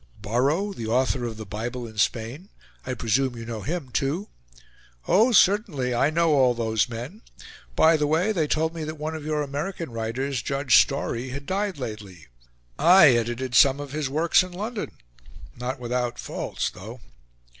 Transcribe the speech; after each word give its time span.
"Borrow, 0.23 0.73
the 0.73 0.87
author 0.87 1.25
of 1.25 1.37
'The 1.37 1.45
Bible 1.45 1.85
in 1.85 1.99
Spain,' 1.99 2.49
I 2.87 2.95
presume 2.95 3.35
you 3.37 3.45
know 3.45 3.61
him 3.61 3.91
too?" 3.91 4.29
"Oh, 5.07 5.31
certainly; 5.31 5.93
I 5.93 6.09
know 6.09 6.31
all 6.31 6.55
those 6.55 6.89
men. 6.89 7.21
By 7.75 7.97
the 7.97 8.07
way, 8.07 8.31
they 8.31 8.47
told 8.47 8.73
me 8.73 8.83
that 8.83 8.97
one 8.97 9.13
of 9.13 9.23
your 9.27 9.43
American 9.43 9.91
writers, 9.91 10.41
Judge 10.41 10.81
Story, 10.81 11.29
had 11.29 11.45
died 11.45 11.77
lately. 11.77 12.25
I 12.79 13.09
edited 13.09 13.53
some 13.53 13.79
of 13.79 13.91
his 13.91 14.09
works 14.09 14.41
in 14.41 14.53
London; 14.53 14.97
not 15.55 15.79
without 15.79 16.17
faults, 16.17 16.71
though." 16.71 16.99